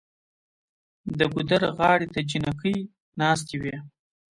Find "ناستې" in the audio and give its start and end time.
3.19-3.55